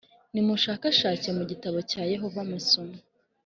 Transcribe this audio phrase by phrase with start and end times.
[0.33, 2.97] Nimushakashake mu gitabo cya Yehova musome